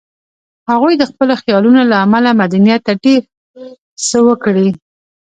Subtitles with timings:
[0.71, 3.21] هغوی د خپلو خیالونو له امله مدنیت ته ډېر
[4.07, 4.69] څه ورکړي